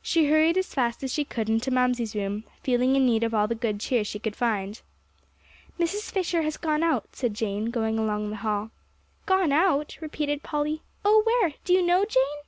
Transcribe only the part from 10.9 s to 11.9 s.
"Oh, where? Do you